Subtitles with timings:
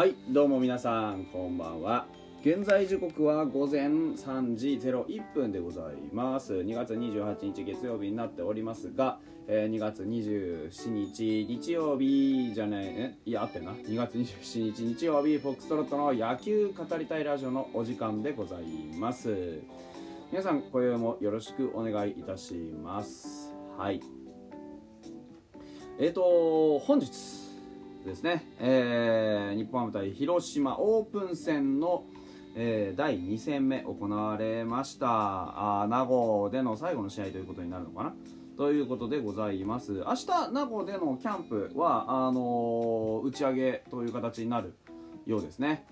[0.00, 2.06] はいどうも皆さんこんばんは。
[2.40, 6.54] 現在時刻は午前3時01分でございます。
[6.54, 13.72] 2月28日月曜日になっておりますが、えー2月27日日曜日じゃないえいやあってな。
[13.72, 18.62] 2月27日日曜日フォックストロットの野球語りたいラジオのお時間でござい
[18.98, 19.60] ます。
[20.32, 23.54] 皆さん今宵もよろしくお願いいたします。
[23.76, 24.00] はい。
[25.98, 27.49] えーと本日
[28.04, 32.04] ですね、えー日本ハム対広島オープン戦の、
[32.56, 35.82] えー第2戦目行われました。
[35.82, 38.14] あ名護での最後の試合ということになるのかな。
[38.56, 39.92] ということでございます。
[39.92, 44.74] 明日名護でのキャンプはあのー打ち上げという形になる
[45.26, 45.84] ようですね。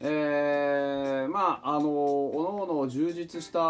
[0.00, 3.60] えーまああのーおのおの充実した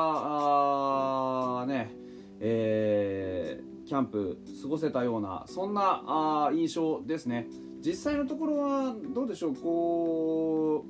[1.61, 1.93] あね
[2.41, 7.47] えーキャンプ過ごせたようなそんなあ印象ですね。
[7.85, 10.85] 実際のところはどうでしょうこ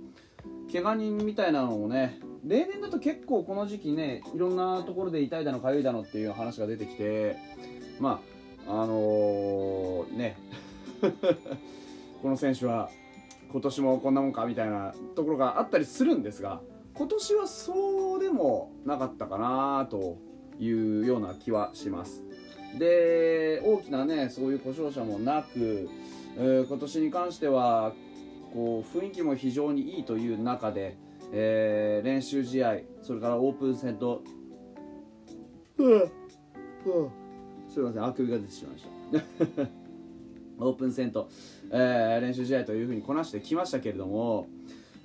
[0.69, 7.37] う怪我人みたいなのもね例年だと結構この時期ねいろんなところで痛いだの痒いだのっていう話が出てきて
[7.99, 8.21] ま
[8.67, 10.37] ああのーね
[12.23, 12.91] この選手は
[13.51, 16.61] 今年もこんなもんかみたいなところがあったりするんですが
[16.95, 20.19] 今年はそうでもなかったかなと
[20.61, 22.23] いうような気はします。
[22.79, 25.89] で大きなねそういう故障者もなく、
[26.37, 27.93] えー今年に関しては
[28.53, 30.97] こう雰囲気も非常にいいという中で、
[31.33, 34.23] えー練習試合それからオープン戦と
[37.69, 38.85] すいませんあくびが出てしまいまし
[39.57, 39.69] た。
[40.65, 41.29] オープン戦と、
[41.71, 44.47] えー練習試合というふうにこなしてきましたけれども、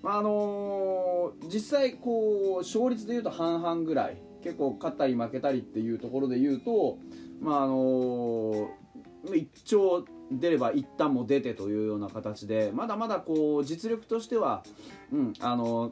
[0.03, 6.99] まああのー実際こう勝率でいうと半々ぐらい結構勝ったり負けたりっていうところで言うと、
[7.41, 14.63] まああのー一丁出れば一旦も出てというような形でまだまだこう実力としては、
[15.11, 15.91] うんあの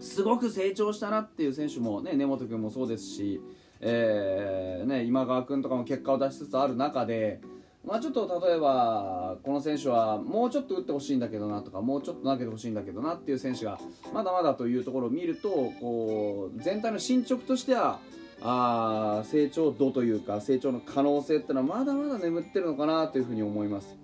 [0.00, 3.40] すごく成長したなっていう選手もね根本君もそうですし、
[3.80, 7.40] えーね、今川君とかも結果を出しつつある中で、
[7.84, 13.78] まあ、ちょっと例えばこの選手はもうちょっと打ってほしいんだけどなとかもうちょっと投げてほしいんだけどなっていう選手が
[14.12, 15.48] まだまだというところを見ると
[15.80, 18.00] こう全体の進捗としては
[18.44, 23.96] あ成長度というか成長の可能性っていうのはまだまだ眠ってるのかなというふうに思います。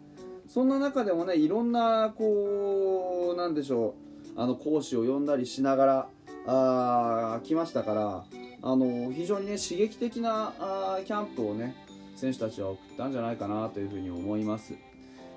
[0.46, 3.94] そんな中でもねいろんなこうなんでしょ
[4.36, 6.08] うあの講師を呼んだりしながら
[6.46, 8.24] あー来ましたから
[8.62, 11.74] あの非常にね刺激的なあキャンプをね
[12.16, 14.74] 選手たちは送ったんじゃないかなというふうに思います。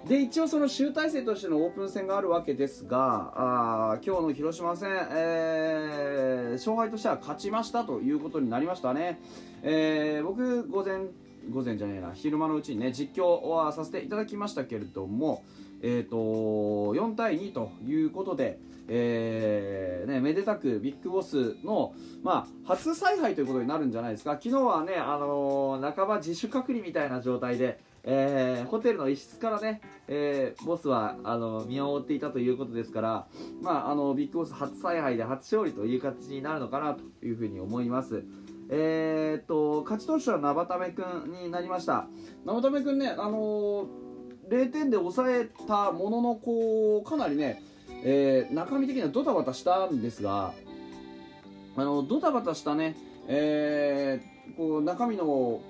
[0.07, 9.19] で一応その集大成としてのオープン戦があるわけですがあ今日の広島戦、えー勝敗としては勝ちましたということになりましたね、
[9.63, 11.07] えー僕午前
[11.50, 15.44] 午前じゃねえな昼間のうちにね実況はさせていただきましたけれども
[15.84, 24.34] えー、と4対2ということで、えーね、めでたくビッグボスの、まあ、初采配ということになるんじゃないですか。
[24.34, 33.28] 昨日はね、あのー半ば自主隔離みたいな状態で、えーホテルの一室からね、えーボスはあの見守っていたということですから、
[33.62, 38.23] まあ、あのビッグボス初采配で初勝利という形になるのかなというふうに思います。
[38.69, 41.06] えー、っと勝ち投手は生田目君
[41.44, 42.07] になりました
[42.45, 43.88] 生田目君ね、あのー
[44.50, 47.61] 0点で抑えたもののこうかなりね、
[48.03, 50.53] えー中身的にはドタバタしたんですが
[51.75, 52.95] あのドタバタしたね、
[53.28, 55.61] えーこう中身の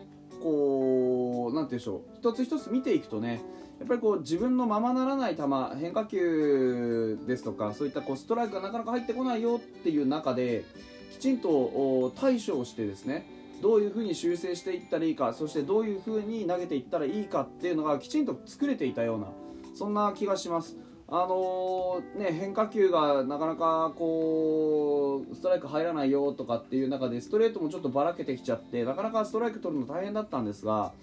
[0.42, 3.42] こうなんて言うんでしょう一つ一つ見ていくとね
[3.80, 5.44] やっぱりこう自分のままならない球
[5.80, 10.66] 変化球ですとかそういったこうストライクがなかなか入ってこないよっていう中で
[11.12, 13.26] きちんと対処をしてですね
[13.62, 19.28] どういうふうに修正していったらいいかそしてどういうふうに投げていったらいいかっていうのがきちんと作れていたような
[19.76, 20.76] そんな気がします。
[21.14, 30.94] あのーね、変化球がなかなかこうストライク入らないよとかっていう中でストレートもちょっとばらけてきちゃってなかなかストライク取るの大変だったんですが、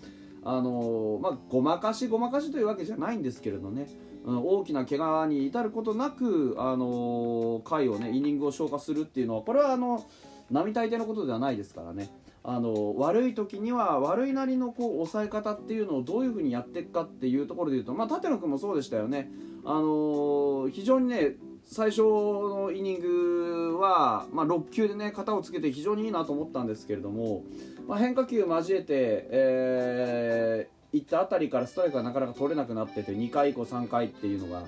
[0.45, 3.87] あのーまあ、ごまかしごまかしというわけじゃないんですけれどね、
[4.25, 10.07] うん大きな怪我に至ることなく、あのー回をねイニングを消化するっていうのはこれはあの
[10.51, 12.09] 並大抵のことではないですからね。
[12.45, 19.31] あの悪い時には悪いなりのこう抑え方っていうのをどういうふうにやっていくかっていうところでいうと、まあ、立野君もそうでしたよね、
[19.71, 21.35] あの非常にね
[21.67, 27.45] 最初のイニングは、まあ、6球でね型をつけて非常にいいなと思ったんですけれども、
[27.87, 28.87] まあ、変化球交えて、
[29.31, 34.65] えーいったあたりからストライクがなかなか取れなくなってて2回以降3回っていうのが、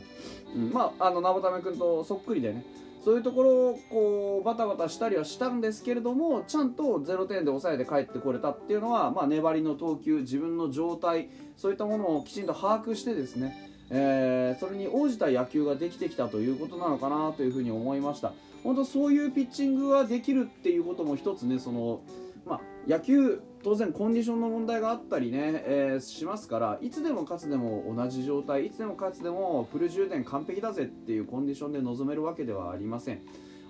[0.55, 2.63] うん、まあの生田目君とそっくりでね
[3.03, 18.33] そういうところをこうバタバタしたりはしたんですけれどもちゃんと0点で抑えて帰ってこれたっていうのは、まあ、粘りの投球自分の状態そういったものをきちんと把握してですね、えー、それに応じた野球ができてきたということなのかなというふうに思いました。
[18.63, 22.03] 本当そういうピッチングができるっていうことも一つねその、
[22.47, 33.23] まあ、野球当然コンディションの問題があったりね、えー、しますからいつでもかつでも同じ状態いつでもかつでもフル充電完璧だぜっていうコンディションで臨めるわけではありません。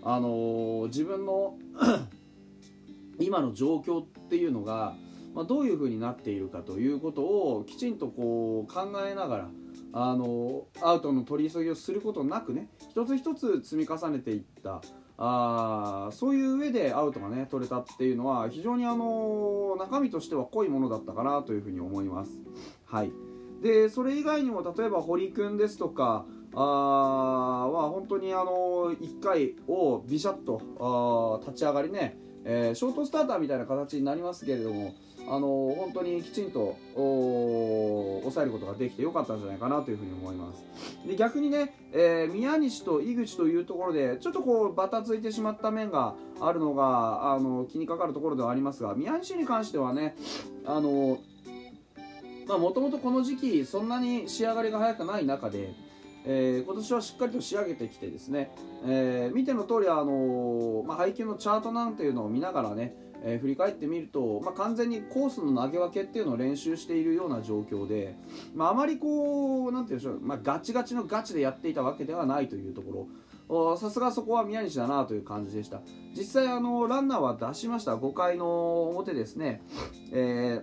[0.02, 1.58] あのー、自分の
[3.20, 4.96] 今の状況っていうのが、
[5.34, 9.50] まあ、どういう風になっているかということをきちんとこう考えながら
[9.92, 14.82] あのアウトの取り急ぎをすることなくね一つ一つ積み重ねていった
[15.22, 22.40] あそういう上でアウトがね取れたっていうのは非常にあの中身としては濃いものだったかなというふうに思います。
[22.86, 23.12] はい、
[23.62, 34.94] でそれ以外にも例えば堀君ですとかあは本当にあの1回をビシャッとあ立ち上がりね、えー、ショートスターターみたいな形になりますけれども
[35.30, 35.46] あの
[35.78, 40.64] 本当にきちんと抑えることができてよかったんじゃないかなというふうに思います。
[41.06, 50.16] で逆にね、えー、宮西と井口というところでちょっとこうバタついてしまった面があるのがあの気にかかるところではありますが宮西に関してはね
[50.66, 51.18] あの
[52.48, 55.72] もともとこの時期そんなに仕上がりが早くない中で
[56.24, 58.50] えー、今年はしっかりと仕上げてきてですね、
[58.84, 68.16] えー、見ての通りあのー、まあ、配球のチャートなんていうのを見ながらね、えー、振り返ってみると、まあ、完全にコースの投げ分けっていうのを練習しているような状況で、
[68.54, 73.08] まあ、あまりこうなんていうんでしょう、まあ、ガチガチのガチでやっていたわけではないというところ。
[73.76, 75.80] さすがそこは宮西だなという感じでした。
[76.16, 77.96] 実際あのランナーは出しました。
[77.96, 79.60] 5回の表ですね、
[80.12, 80.62] え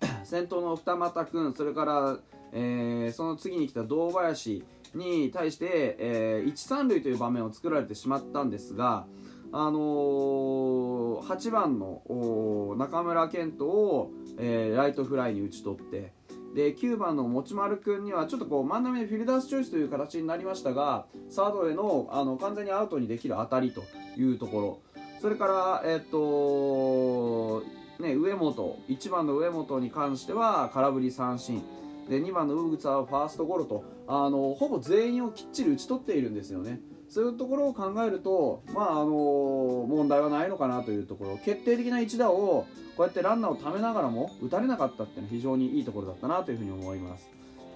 [0.00, 2.18] ー、先頭の二俣君それから、
[2.52, 4.64] えー、その次に来た堂林
[4.94, 9.06] に対して、えー、1、3塁という場面を作られてしまったんですが、
[9.52, 16.12] あのー、8番の中村健人を、えー、ライトフライに打ち取って
[16.54, 23.82] で9番の持丸君にはちょっとこう真ん中でフィルダースチョイスという形になりましたがサードへのあの完全にアウトにできる当たりと
[24.18, 27.62] いうところそれから、えっと
[28.00, 31.62] ね、上本1番の上本に関しては空振り三振
[32.08, 36.80] で2番のウグツはファーストゴロとあのほぼ全員をきっちり打ち取っているんですよね。
[37.08, 41.38] そういうところを考えると、まああの問題はないのかなというところ。
[41.38, 42.66] 決定的な一打を
[42.96, 47.28] こうやってランナーをためながらも打たれなかったっていうのは非常にいいところだったなというふうに思います。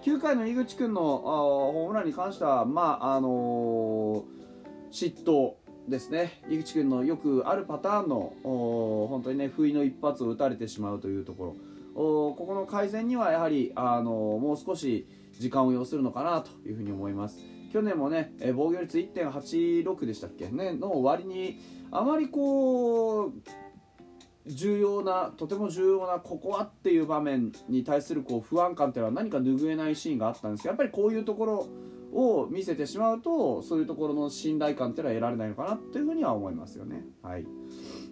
[0.04, 4.24] 9回の井口君のホームランに関しては、まああの、
[4.90, 5.54] 嫉妬
[5.88, 6.42] ですね。
[6.48, 11.56] 井口君のよくあるパターンの本当にね不意の一発を打たれてしまうというところ。
[11.94, 15.06] ここの改善にはやはり、あの、もう少し
[15.38, 17.38] 時間を要するのかなというふうに思います。
[17.72, 20.48] 去年もね、え防御率1.86でしたっけ？
[20.48, 23.32] ねの割にあまりこう
[24.46, 31.68] 重要なとても重要なここはっていう場面に対するこう不安感っていうのは何か拭えないシーンがあったんですけどやっぱりこういうところ
[32.12, 37.04] を見せてしまうとそういうところの信頼感っていうのは得られないのかなというふうには思いますよね。
[37.22, 37.46] はい、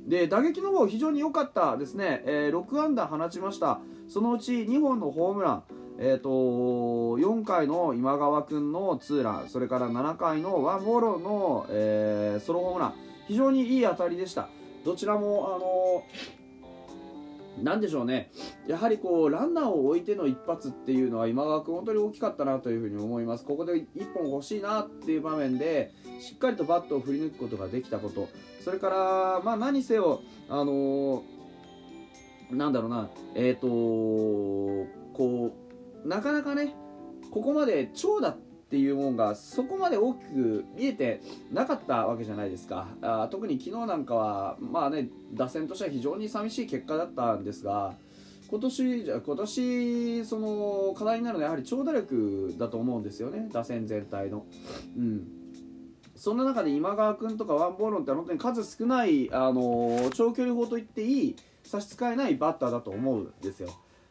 [0.07, 3.81] で打撃の方非常に良かったですね、えー、6安打放ちました。
[4.07, 5.63] そのうち2本のホームラン。
[6.01, 12.95] えーと、4回の今川君のツーランそれから7回のワンボーロの、えー、ソロホームラン。
[13.27, 14.49] 非常にいい当たりでした。
[14.85, 16.05] どちらもあの
[17.63, 18.31] なんでしょうね。
[18.67, 23.45] やはりこうランナーを置いての一発っていうのは今川君本当に大きかったなというふうに思います。
[23.45, 28.29] ここで1本欲しいなっていう場面でしっかりとバットを振り抜くことができたこと。
[28.65, 31.25] それからまあ何せよあの
[32.51, 33.11] なんだろうな。
[33.35, 33.67] えっ、ー、と
[35.13, 35.68] こう
[36.05, 36.75] なかなかね
[37.31, 38.37] ここまで長打っ
[38.71, 47.95] ていうもんがそこまで大きく見えてなかったわけじゃないですかあ特に昨日なんかはまあね打線としては非常に寂しい結果だったんですが
[48.51, 54.45] 今年じゃ今年その課題になるのはやはり長打力だと思うんですよね打線全体の。
[54.97, 55.29] うん
[56.19, 63.69] そんな中で今川君とかワンボールンって本当に数少ない、あの長距離砲と言っていい差し支えないバッターだと思うんですよ。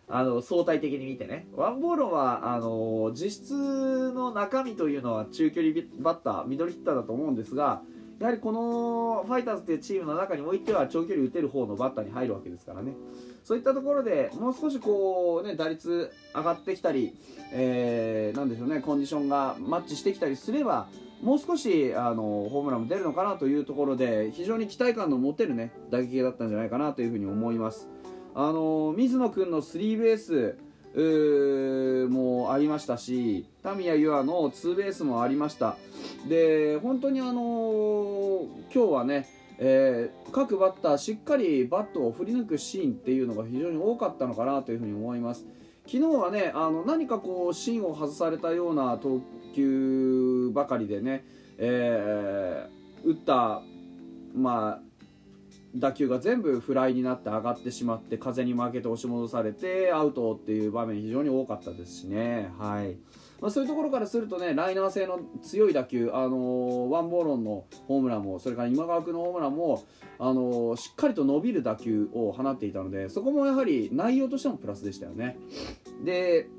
[0.10, 7.82] あの相対的に見てねワンボールはあの実質の中身というのは中距離バッターミドルヒッターだと思うんですが
[8.20, 12.94] やはりこのファイターズというチームの中においては長距離打てる方のバッターに入るわけですからね
[13.44, 17.14] そういったところでもう少しこうね打率上がってきたり、
[17.52, 20.88] えー、なんでしょうねコンディションがマッチしてきたりすれば
[21.22, 27.90] もう少しあのホームランも出るのかなというところで非常に期待感の持てるね打撃だったんじゃないかなというふに思います。
[28.40, 35.76] あの水野君のスリーベースもありましたしタミヤユアのツーベースもありました。
[36.30, 39.28] で本当にあの今日はね、
[39.58, 45.44] えー、各バッターしっかりバットを振り抜くシーンっていうのが非常に多かったのかなというふうに思います。
[45.88, 49.20] 昨日はねあの何かこう芯を外されたような投
[49.56, 51.26] 球ばかりでね、
[51.58, 53.64] えー、打った
[54.36, 54.87] まあ
[55.80, 62.52] 打球が全部フライになって上がってしまって風に負けて押し戻されてアウトっていう場面非常に多かったですしね。
[62.58, 62.98] はい
[63.40, 69.84] まあ、そういうところからするとねライナー性の強い打球、あのー、ワンボーロンのホームランもそれから今川君のホームランも、
[70.18, 75.38] あのー、しっかりと伸びる打球を放っていたのでそこもやはり内容としてもプラスでしたよね。
[76.04, 76.50] で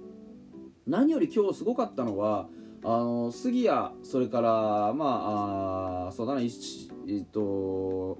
[0.86, 2.48] 何より今日すごかったのは
[2.84, 8.18] あの杉谷それからまああそうだなえっと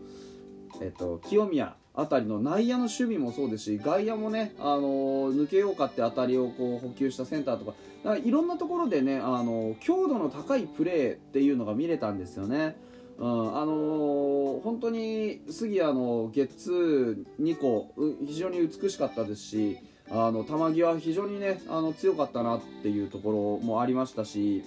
[0.81, 12.77] えっと、清宮あたりの内野の守備もそうですし外野もね、あの抜けようかって当たりをこう補給したセンターとかかいろんなところでね、あの強度の高いプレーっていうのが見れたんですよね。
[13.19, 17.93] うん、あのー、本当に杉谷のゲッツー2個
[18.25, 24.63] 非常に美しかったですしあの球際非常にねあの強かったなっていうところもありましたし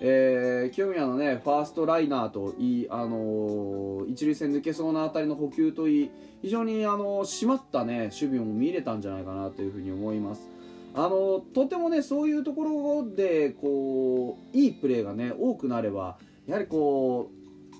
[0.00, 6.10] えー、清宮のねファーストライナーといい、あのー、一塁線抜けそうな当たりの補給といい
[6.42, 10.48] 非常に、あのー、締まったね守備も見れたんじゃないかなというふに思います。
[10.94, 17.30] あのとてもねそういうところでこういいプレーがね多くなればやはりこ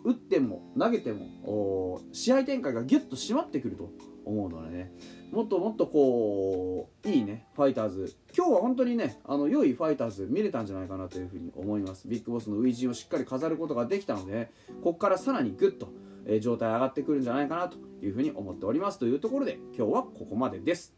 [0.04, 3.90] う打っても投げても試合展開がギュッと締まってくると
[4.26, 4.92] 思うのでね
[5.32, 8.16] もっともっとこういいねファイターズ。
[8.36, 12.06] 今日は本当にねあの良いファイターズ見れたんじゃないかなというふうに思います。
[12.08, 14.50] ビッグボスの初陣をしっかり飾ることができたので、ね、
[14.82, 15.88] ここからさらにグッと、
[16.26, 18.98] えー、状態上がってくるんじゃないかなというふうに思っております。
[18.98, 20.94] というところで今日はここまでです。